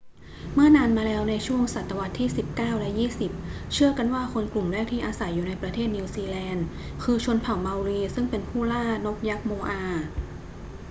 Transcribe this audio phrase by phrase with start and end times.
[0.53, 3.31] เมื่อนานมาแล้วในช่วงศตวรรษที่สิบเก้าและยี่สิบ
[3.73, 6.65] เชื่อกันว่าคนกลุ่มแรกที่อยู่อาศัยในประเทศนิวซีแลนด์
[7.03, 9.81] คือชนเผ่าเมารีซึ่งเป็นผู้ล่านกยักษ์โมอา